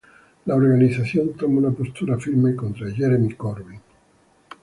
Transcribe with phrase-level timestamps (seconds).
[0.45, 3.79] La organización toma una postura firme contra Jeremy Corbyn.